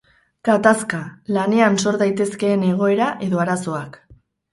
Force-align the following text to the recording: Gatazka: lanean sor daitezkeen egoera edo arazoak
Gatazka: 0.47 1.01
lanean 1.37 1.77
sor 1.83 1.99
daitezkeen 2.05 2.65
egoera 2.71 3.11
edo 3.27 3.43
arazoak 3.45 4.01